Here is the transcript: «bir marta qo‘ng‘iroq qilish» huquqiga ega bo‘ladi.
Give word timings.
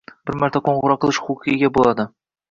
«bir 0.27 0.35
marta 0.43 0.61
qo‘ng‘iroq 0.69 0.97
qilish» 1.03 1.19
huquqiga 1.27 1.55
ega 1.61 1.69
bo‘ladi. 1.79 2.07